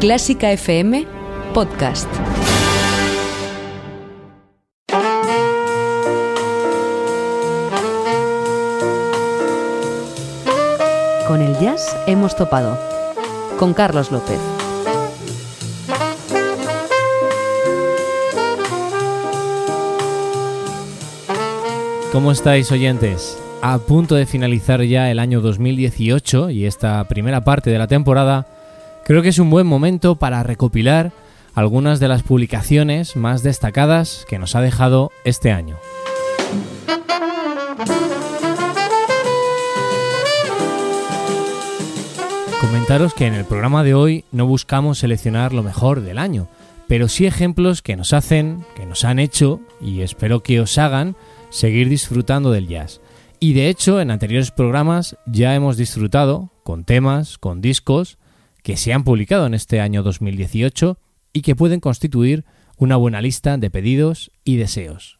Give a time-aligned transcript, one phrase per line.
[0.00, 1.06] Clásica FM
[1.52, 2.08] Podcast.
[11.28, 12.78] Con el jazz hemos topado.
[13.58, 14.38] Con Carlos López.
[22.10, 23.38] ¿Cómo estáis oyentes?
[23.60, 28.46] A punto de finalizar ya el año 2018 y esta primera parte de la temporada,
[29.10, 31.10] creo que es un buen momento para recopilar
[31.54, 35.76] algunas de las publicaciones más destacadas que nos ha dejado este año.
[42.60, 46.46] Comentaros que en el programa de hoy no buscamos seleccionar lo mejor del año,
[46.86, 51.16] pero sí ejemplos que nos hacen, que nos han hecho y espero que os hagan
[51.50, 53.00] seguir disfrutando del jazz.
[53.40, 58.19] Y de hecho, en anteriores programas ya hemos disfrutado con temas, con discos
[58.62, 60.98] que se han publicado en este año 2018
[61.32, 62.44] y que pueden constituir
[62.76, 65.18] una buena lista de pedidos y deseos.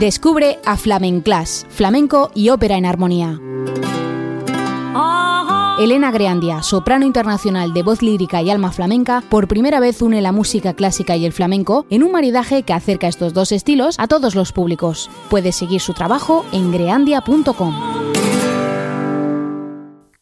[0.00, 3.40] Descubre a Flamenclass, flamenco y ópera en armonía.
[5.78, 10.30] Elena Greandia, soprano internacional de voz lírica y alma flamenca, por primera vez une la
[10.30, 14.34] música clásica y el flamenco en un maridaje que acerca estos dos estilos a todos
[14.34, 15.10] los públicos.
[15.30, 17.74] Puedes seguir su trabajo en greandia.com.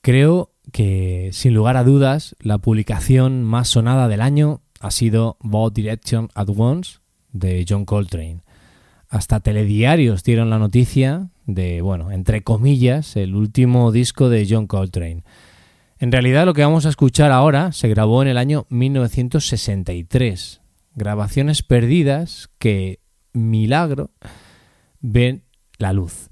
[0.01, 5.75] Creo que, sin lugar a dudas, la publicación más sonada del año ha sido Both
[5.75, 6.99] Direction at Once
[7.33, 8.43] de John Coltrane.
[9.09, 15.25] Hasta telediarios dieron la noticia de, bueno, entre comillas, el último disco de John Coltrane.
[15.99, 20.61] En realidad lo que vamos a escuchar ahora se grabó en el año 1963.
[20.95, 23.01] Grabaciones perdidas que,
[23.33, 24.11] milagro,
[25.01, 25.45] ven
[25.79, 26.31] la luz.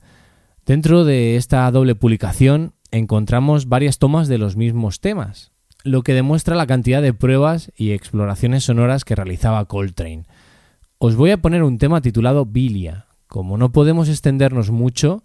[0.64, 5.52] Dentro de esta doble publicación encontramos varias tomas de los mismos temas,
[5.84, 10.24] lo que demuestra la cantidad de pruebas y exploraciones sonoras que realizaba Coltrane.
[10.98, 13.06] Os voy a poner un tema titulado Bilia.
[13.26, 15.22] Como no podemos extendernos mucho,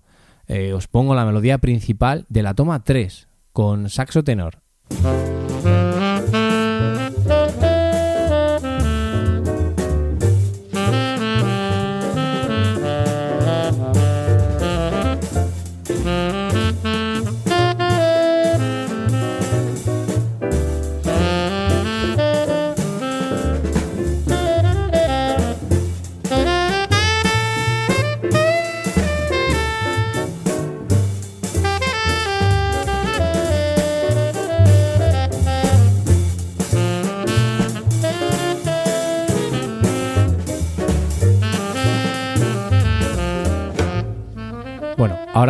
[0.47, 4.59] eh, os pongo la melodía principal de la toma 3, con saxo tenor.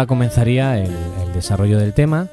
[0.08, 0.92] Comenzaría el,
[1.34, 2.30] desarrollo del tema,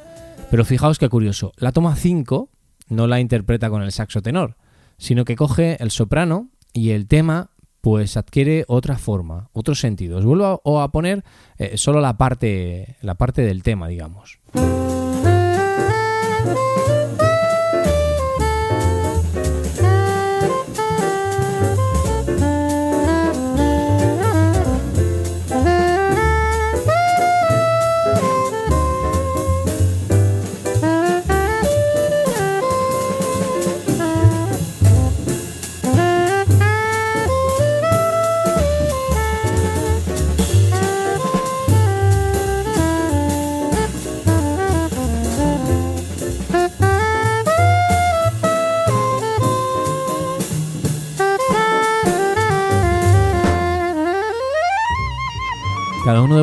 [0.50, 1.53] pero fijaos qué curioso.
[1.56, 2.48] La toma 5
[2.88, 4.56] no la interpreta con el saxo tenor,
[4.98, 7.50] sino que coge el soprano y el tema
[7.81, 10.19] pues adquiere otra forma, otro sentido.
[10.19, 11.25] Os vuelvo a, a poner
[11.58, 14.38] eh, solo la parte, la parte del tema, digamos.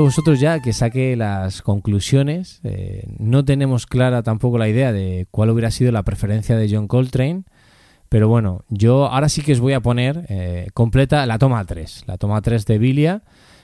[0.07, 2.61] Vosotros ya que saque las conclusiones.
[2.63, 6.87] Eh, no tenemos clara tampoco la idea de cuál hubiera sido la preferencia de John
[6.87, 7.43] Coltrane.
[8.07, 12.05] Pero bueno, yo ahora sí que os voy a poner eh, completa la toma 3,
[12.07, 13.23] la toma 3 de Bilia,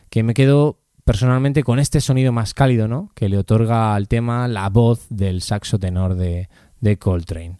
[0.09, 3.09] que me quedo personalmente con este sonido más cálido, ¿no?
[3.15, 6.49] Que le otorga al tema la voz del saxo tenor de,
[6.81, 7.57] de Coltrane.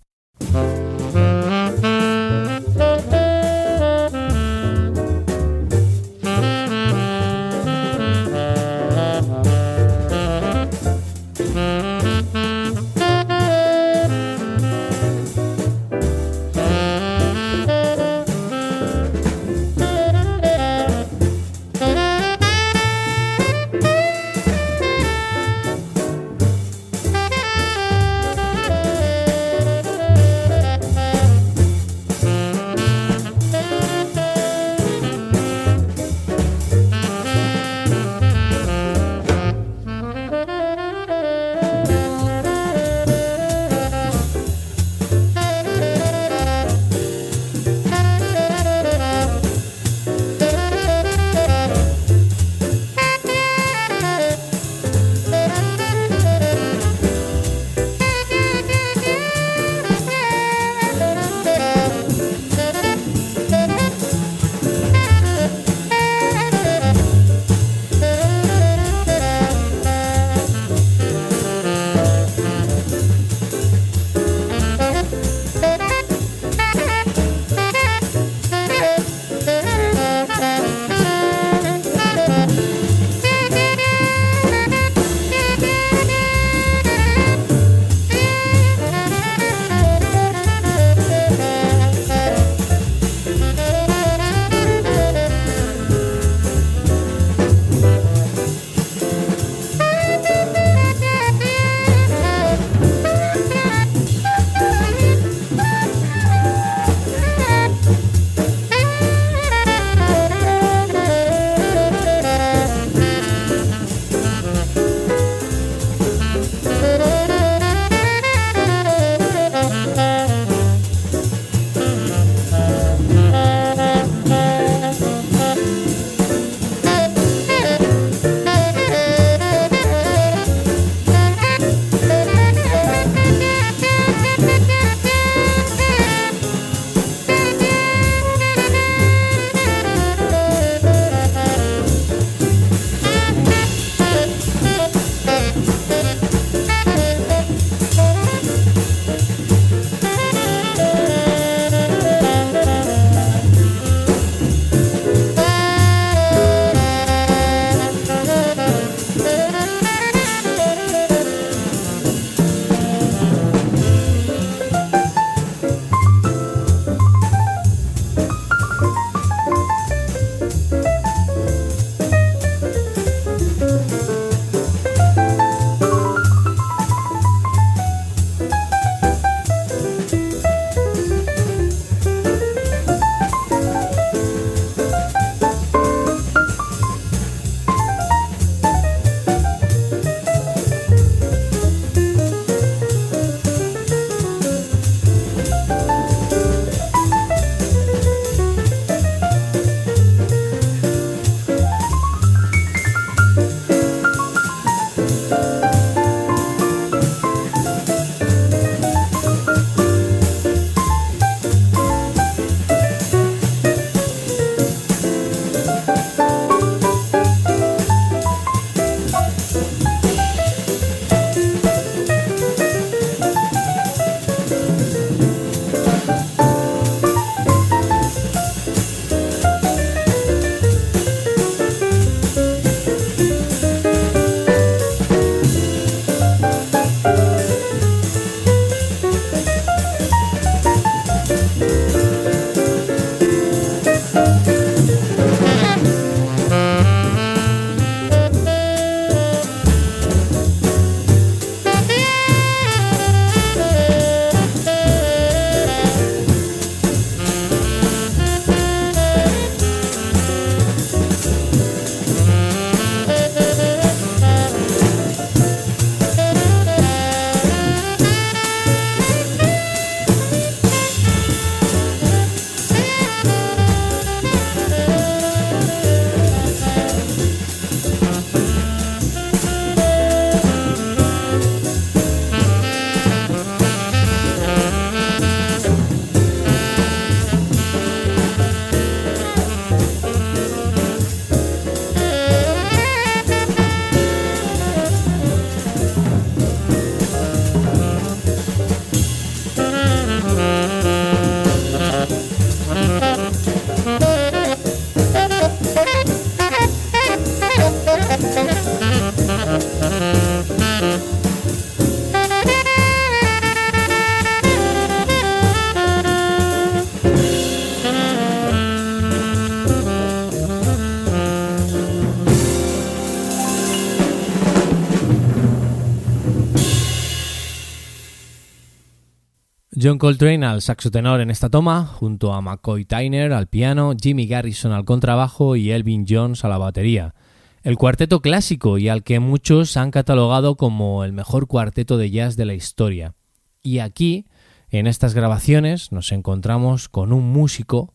[329.84, 334.28] John Coltrane al saxo tenor en esta toma, junto a McCoy Tyner al piano, Jimmy
[334.28, 337.16] Garrison al contrabajo y Elvin Jones a la batería.
[337.64, 342.38] El cuarteto clásico y al que muchos han catalogado como el mejor cuarteto de jazz
[342.38, 343.16] de la historia.
[343.62, 344.26] Y aquí,
[344.70, 347.94] en estas grabaciones, nos encontramos con un músico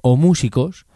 [0.00, 0.86] o músicos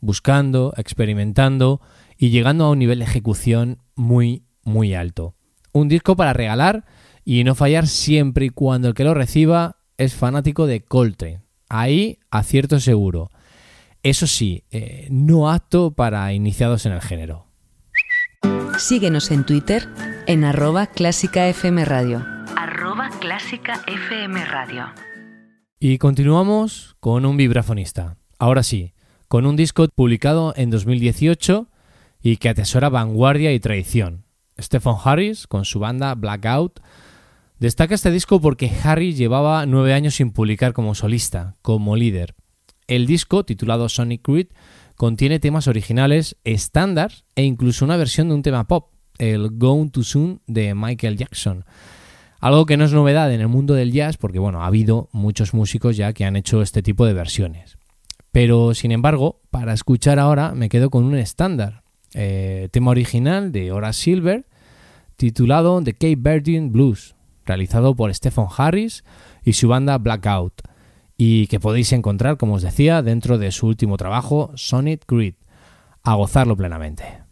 [0.00, 1.80] buscando, experimentando
[2.18, 5.34] y llegando a un nivel de ejecución muy, muy alto.
[5.72, 6.84] Un disco para regalar
[7.24, 11.42] y no fallar siempre y cuando el que lo reciba es fanático de Coltrane.
[11.68, 13.30] Ahí acierto seguro.
[14.02, 17.46] Eso sí, eh, no apto para iniciados en el género.
[18.78, 19.88] Síguenos en Twitter
[20.26, 22.24] en arroba clásica FM Radio.
[22.56, 24.86] Arroba clásica FM Radio.
[25.80, 28.16] Y continuamos con un vibrafonista.
[28.38, 28.94] Ahora sí,
[29.26, 31.68] con un disco publicado en 2018
[32.22, 34.24] y que atesora vanguardia y tradición.
[34.60, 36.80] Stephen Harris, con su banda Blackout,
[37.58, 42.34] destaca este disco porque Harris llevaba nueve años sin publicar como solista, como líder.
[42.86, 44.48] El disco, titulado Sonic Creed,
[44.96, 50.04] contiene temas originales estándar e incluso una versión de un tema pop, el Gone Too
[50.04, 51.64] Soon de Michael Jackson.
[52.40, 55.54] Algo que no es novedad en el mundo del jazz porque bueno, ha habido muchos
[55.54, 57.78] músicos ya que han hecho este tipo de versiones.
[58.30, 61.82] Pero sin embargo, para escuchar ahora me quedo con un estándar,
[62.14, 64.46] eh, tema original de Horace Silver,
[65.16, 67.16] titulado The Cape Verdean Blues,
[67.48, 69.02] realizado por Stephen Harris
[69.42, 70.62] y su banda Blackout,
[71.16, 75.34] y que podéis encontrar, como os decía, dentro de su último trabajo, Sonic Grid.
[76.04, 77.28] A gozarlo plenamente.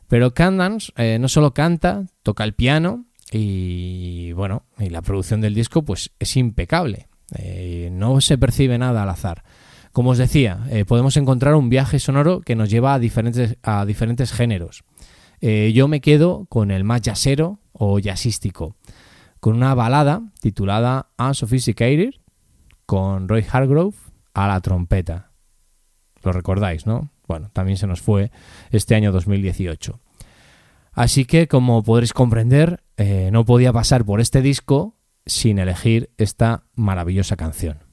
[0.09, 5.54] Pero Candance eh, no solo canta, toca el piano y bueno, y la producción del
[5.54, 7.08] disco pues es impecable.
[7.36, 9.44] Eh, no se percibe nada al azar.
[9.92, 13.84] Como os decía, eh, podemos encontrar un viaje sonoro que nos lleva a diferentes, a
[13.84, 14.84] diferentes géneros.
[15.40, 18.76] Eh, yo me quedo con el más jazzero o jazzístico,
[19.40, 22.14] con una balada titulada Unsophisticated,
[22.86, 23.96] con Roy Hargrove
[24.34, 25.32] a la trompeta.
[26.22, 27.10] Lo recordáis, ¿no?
[27.26, 28.30] Bueno, también se nos fue
[28.70, 30.00] este año 2018.
[30.98, 32.82] Así que, como podréis comprender,
[33.30, 37.88] no podía pasar por este disco sin elegir esta maravillosa canción.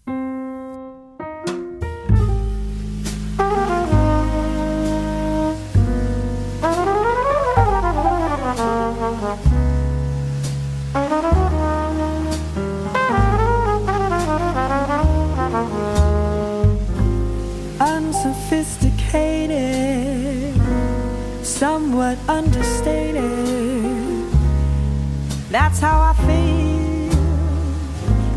[25.75, 27.11] That's how I feel.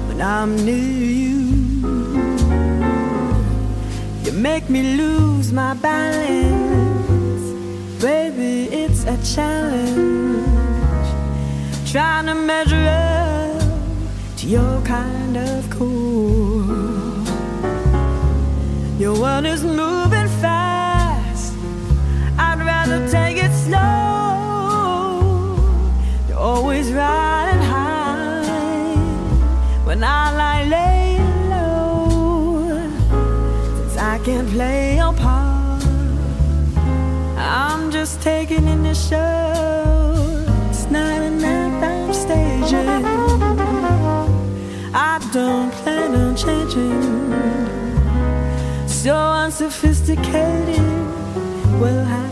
[0.09, 1.39] when I'm near you.
[4.25, 7.45] You make me lose my balance,
[8.03, 8.75] baby.
[8.75, 10.49] It's a challenge
[11.89, 13.63] trying to measure up
[14.39, 16.67] to your kind of cool.
[18.99, 20.08] Your world is moving
[29.99, 32.69] when I laying low.
[33.79, 35.85] Since I can't play a part,
[37.37, 40.47] I'm just taking in the show.
[40.71, 43.05] It's not an act I'm staging.
[44.95, 47.03] I don't plan on changing.
[48.87, 50.81] So unsophisticated,
[51.81, 52.28] we'll have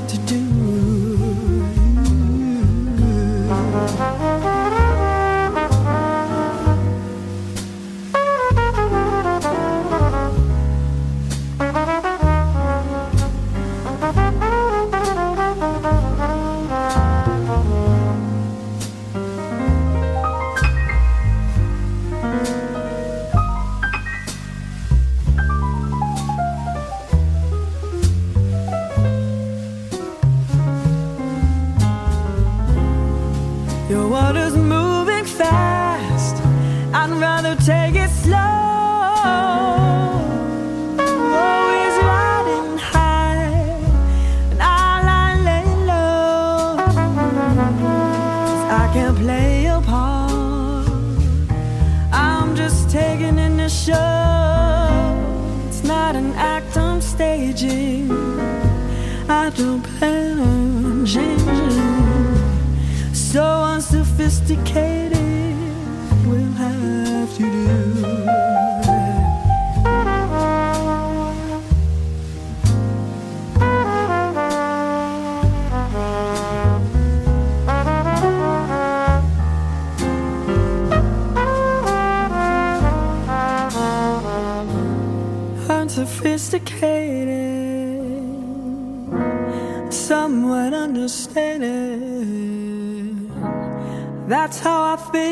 [94.26, 95.25] That's how I feel.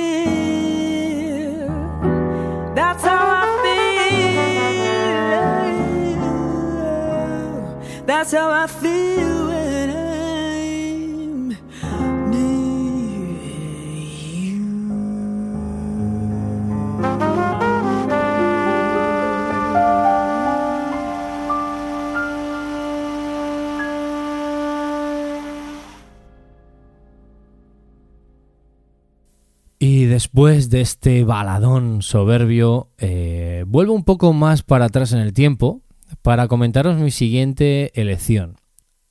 [30.34, 35.82] Después de este baladón soberbio, eh, vuelvo un poco más para atrás en el tiempo
[36.22, 38.56] para comentaros mi siguiente elección.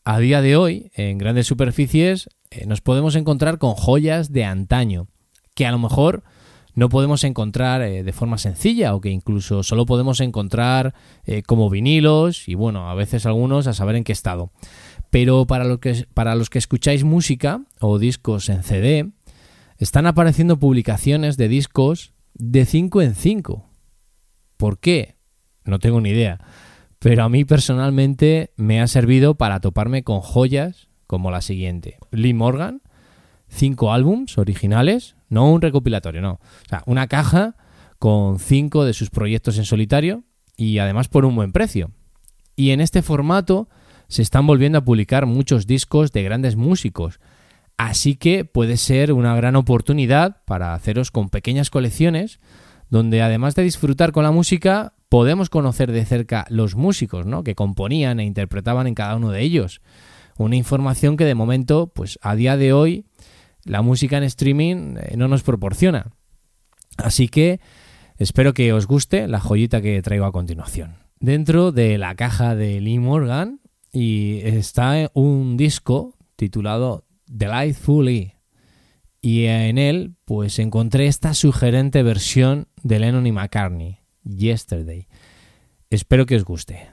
[0.03, 5.07] A día de hoy, en grandes superficies, eh, nos podemos encontrar con joyas de antaño,
[5.55, 6.23] que a lo mejor
[6.75, 10.93] no podemos encontrar eh, de forma sencilla o que incluso solo podemos encontrar
[11.47, 14.51] como vinilos y bueno, a veces algunos a saber en qué estado.
[15.09, 19.13] Pero para, que, para los que escucháis música o discos en CD,
[19.77, 23.69] están apareciendo publicaciones de discos de 5 en 5.
[24.57, 25.17] ¿Por qué?
[25.65, 26.39] No tengo ni idea.
[26.99, 31.97] Pero a mí personalmente me ha servido para toparme con joyas como la siguiente.
[32.12, 32.81] Lee Morgan,
[33.49, 36.33] cinco álbums originales, no un recopilatorio, no.
[36.33, 37.55] O sea, una caja
[37.99, 40.23] con cinco de sus proyectos en solitario
[40.57, 41.91] y además por un buen precio.
[42.55, 43.67] Y en este formato
[44.07, 47.19] se están volviendo a publicar muchos discos de grandes músicos.
[47.77, 52.39] Así que puede ser una gran oportunidad para haceros con pequeñas colecciones
[52.93, 57.43] donde además de disfrutar con la música, podemos conocer de cerca los músicos ¿no?
[57.43, 59.81] que componían e interpretaban en cada uno de ellos.
[60.38, 63.07] Una información que de momento, pues a día de hoy,
[63.63, 66.12] la música en streaming eh, no nos proporciona.
[66.97, 67.59] Así que
[68.17, 70.97] espero que os guste la joyita que traigo a continuación.
[71.19, 73.59] Dentro de la caja de Lee Morgan
[73.91, 78.36] y está un disco titulado Delightfully
[79.22, 85.08] y en él pues encontré esta sugerente versión de Lennon y McCartney, Yesterday.
[85.89, 86.89] Espero que os guste.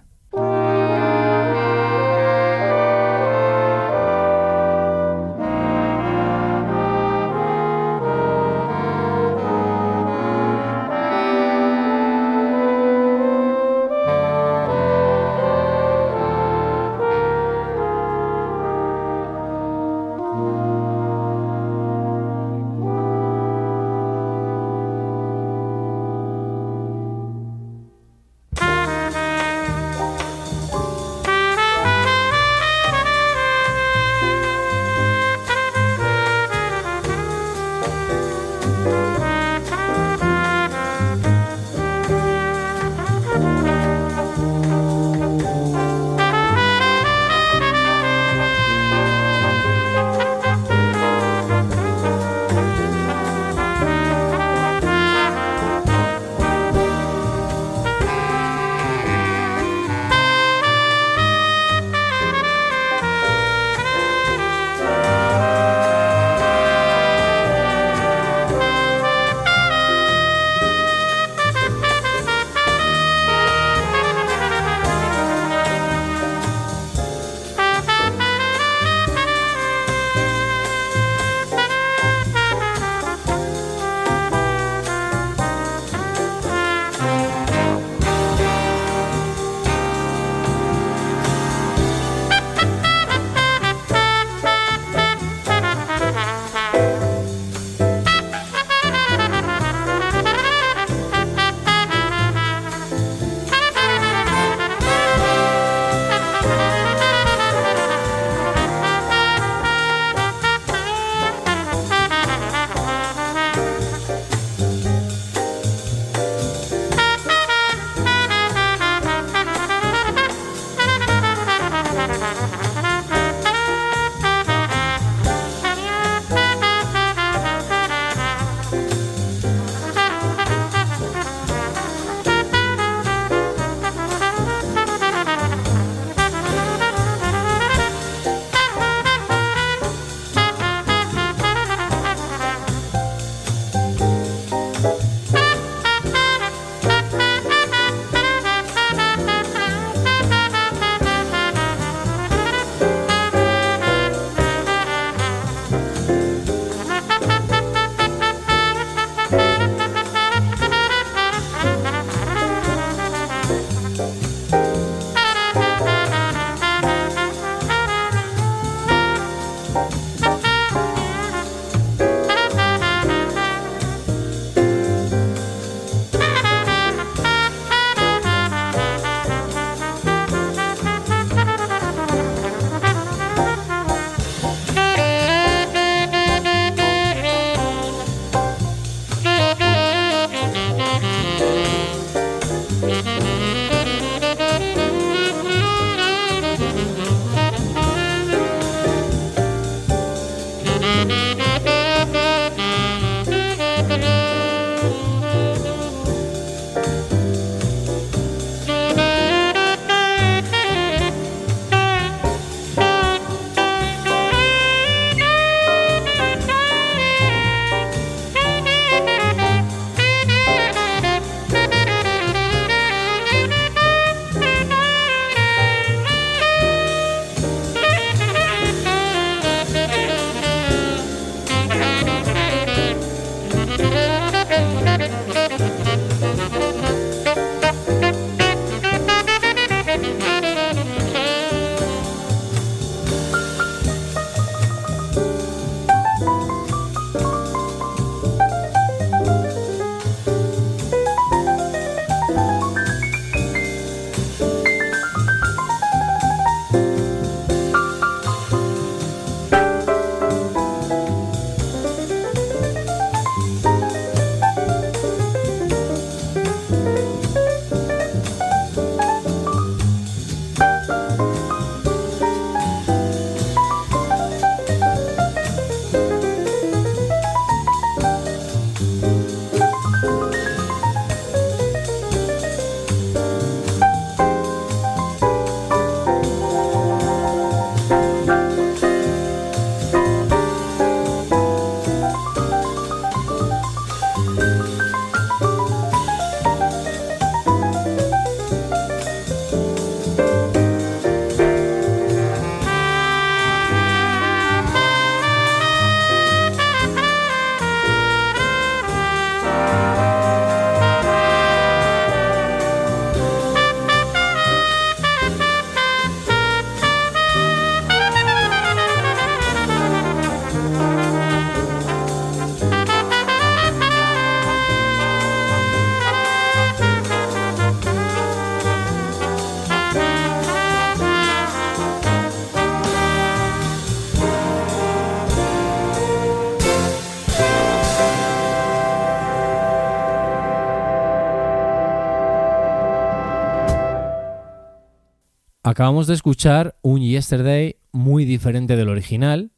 [345.81, 349.51] Acabamos de escuchar un Yesterday muy diferente del original,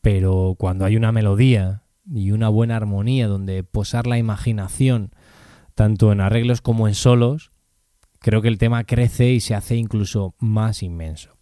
[0.00, 5.10] pero cuando hay una melodía y una buena armonía donde posar la imaginación,
[5.74, 7.50] tanto en arreglos como en solos,
[8.20, 11.36] creo que el tema crece y se hace incluso más inmenso.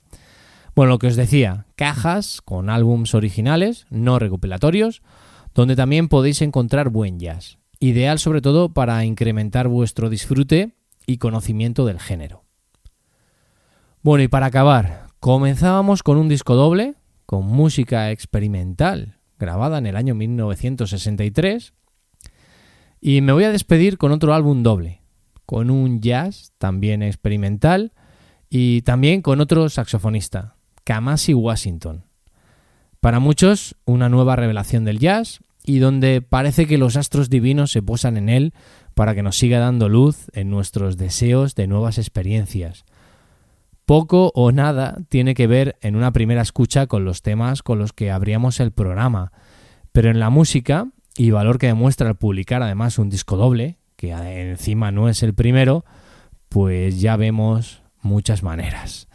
[0.74, 5.02] Bueno, lo que os decía, cajas con álbums originales, no recopilatorios,
[5.52, 10.72] donde también podéis encontrar buen jazz, ideal sobre todo para incrementar vuestro disfrute
[11.04, 12.43] y conocimiento del género.
[14.04, 16.92] Bueno, y para acabar, comenzábamos con un disco doble,
[17.24, 21.72] con música experimental, grabada en el año 1963,
[23.00, 25.00] y me voy a despedir con otro álbum doble,
[25.46, 27.94] con un jazz también experimental
[28.50, 32.04] y también con otro saxofonista, Kamasi Washington.
[33.00, 37.80] Para muchos, una nueva revelación del jazz y donde parece que los astros divinos se
[37.80, 38.52] posan en él
[38.92, 42.84] para que nos siga dando luz en nuestros deseos de nuevas experiencias
[43.84, 47.92] poco o nada tiene que ver en una primera escucha con los temas con los
[47.92, 49.32] que abríamos el programa,
[49.92, 54.10] pero en la música, y valor que demuestra al publicar además un disco doble, que
[54.10, 55.84] encima no es el primero,
[56.48, 59.08] pues ya vemos muchas maneras.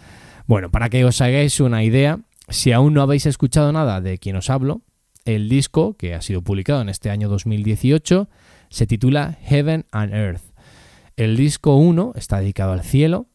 [0.48, 4.36] Bueno, para que os hagáis una idea, si aún no habéis escuchado nada de quien
[4.36, 4.82] os hablo,
[5.26, 8.30] el disco, que ha sido publicado en este año 2018,
[8.70, 10.42] se titula Heaven and Earth.
[11.18, 13.28] El disco 1 está dedicado al cielo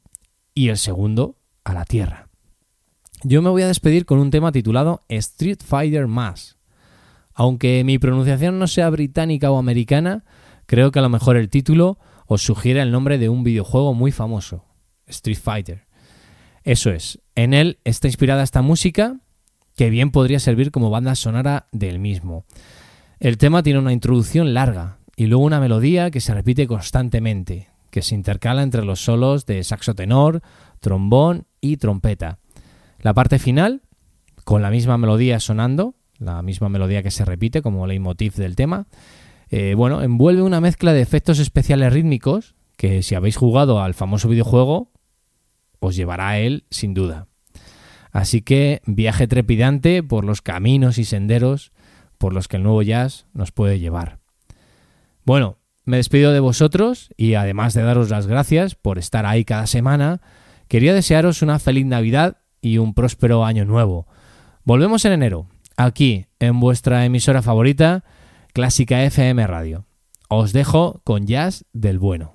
[0.54, 2.28] y el segundo a la Tierra.
[3.22, 6.58] Yo me voy a despedir con un tema titulado Street Fighter Mass.
[7.32, 10.24] Aunque mi pronunciación no sea británica o americana,
[10.66, 14.12] creo que a lo mejor el título os sugiere el nombre de un videojuego muy
[14.12, 14.64] famoso,
[15.06, 15.86] Street Fighter.
[16.62, 19.18] Eso es, en él está inspirada esta música
[19.76, 22.44] que bien podría servir como banda sonora del mismo.
[23.18, 28.02] El tema tiene una introducción larga y luego una melodía que se repite constantemente, que
[28.02, 30.42] se intercala entre los solos de saxo tenor,
[30.80, 32.40] trombón y trompeta.
[32.98, 33.82] La parte final,
[34.42, 38.88] con la misma melodía sonando, la misma melodía que se repite como leitmotiv del tema,
[39.48, 44.28] eh, bueno, envuelve una mezcla de efectos especiales rítmicos que si habéis jugado al famoso
[44.28, 44.90] videojuego,
[45.78, 47.28] os llevará a él sin duda.
[48.10, 51.70] Así que viaje trepidante por los caminos y senderos
[52.18, 54.18] por los que el nuevo jazz nos puede llevar.
[55.24, 59.66] Bueno, me despido de vosotros y además de daros las gracias por estar ahí cada
[59.66, 60.20] semana,
[60.68, 64.06] quería desearos una feliz Navidad y un próspero año nuevo.
[64.64, 68.04] Volvemos en enero, aquí en vuestra emisora favorita,
[68.52, 69.86] Clásica FM Radio.
[70.28, 72.33] Os dejo con jazz del bueno.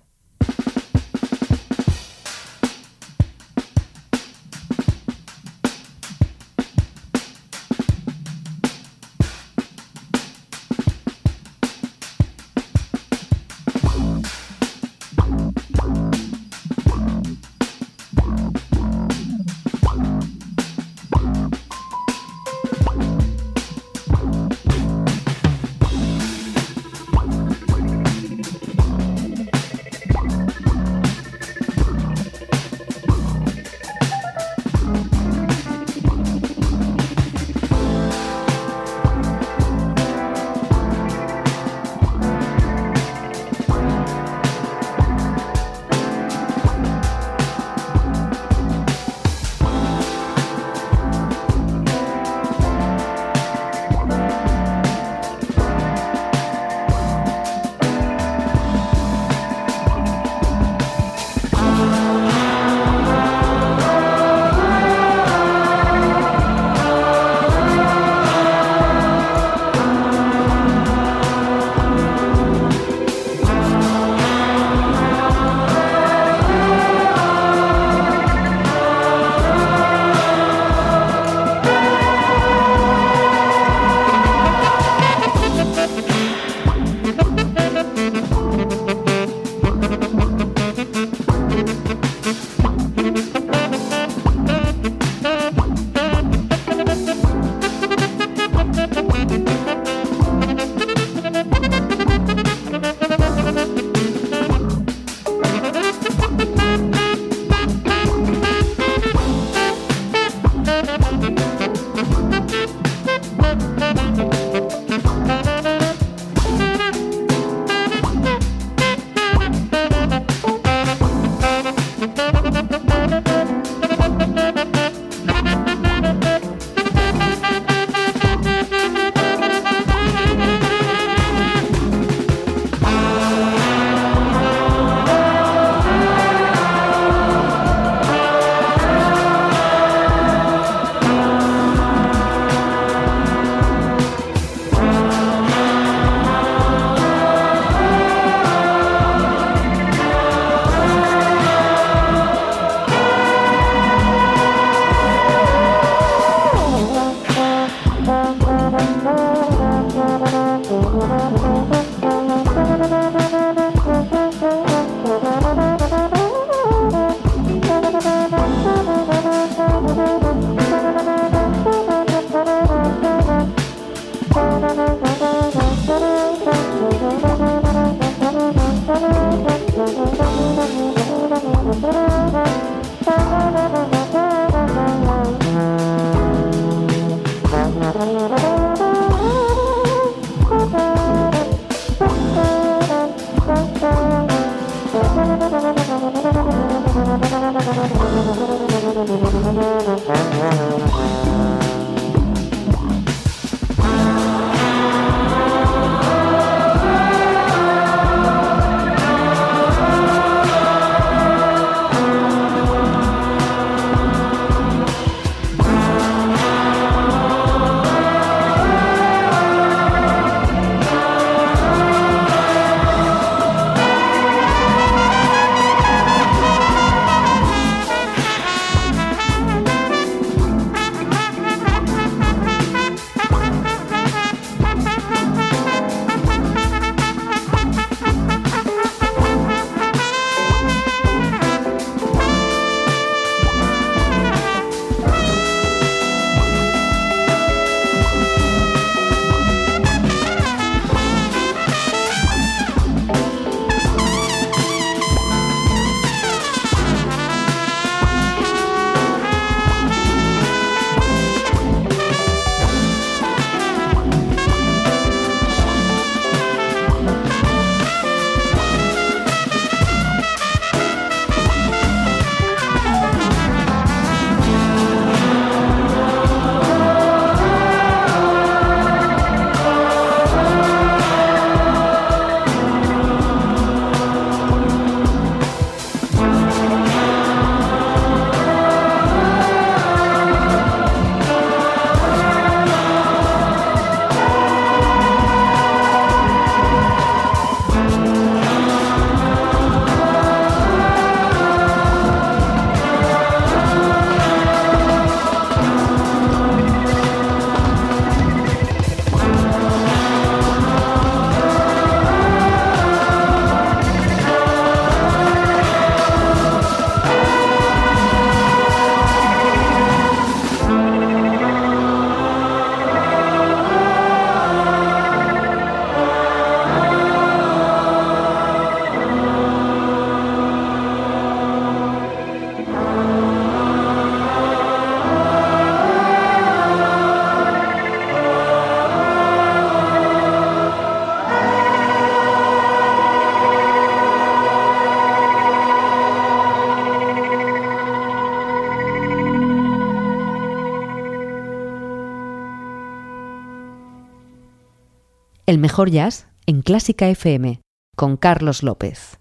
[355.49, 357.61] El mejor jazz en Clásica FM
[357.95, 359.18] con Carlos López.